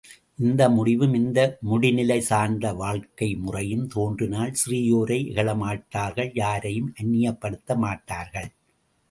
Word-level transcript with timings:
இந்த 0.39 0.61
முடிவும் 0.69 1.13
இந்த 1.13 1.39
முடிநிலை 1.69 2.17
சார்ந்த 2.19 2.71
வாழ்க்கை 2.73 3.29
முறையும் 3.35 3.85
தோன்றினால் 3.87 4.55
சிறியோரை 4.63 5.19
இகழமாட்டார்கள் 5.29 6.31
யாரையும் 6.33 6.89
அந்நியப்படுத்தமாட்டார்கள். 7.01 8.51